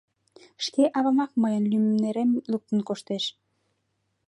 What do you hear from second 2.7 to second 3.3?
коштеш.